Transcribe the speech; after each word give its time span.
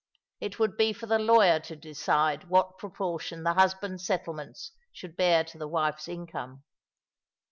It 0.39 0.57
would 0.57 0.77
be 0.77 0.93
for 0.93 1.05
the 1.05 1.19
lawyer 1.19 1.59
to 1.59 1.75
decide 1.75 2.49
what 2.49 2.79
proportion 2.79 3.43
the 3.43 3.53
husband's 3.53 4.03
settlements 4.03 4.71
should 4.91 5.15
bear 5.15 5.43
to 5.43 5.59
the 5.59 5.67
wife's 5.67 6.07
income. 6.07 6.63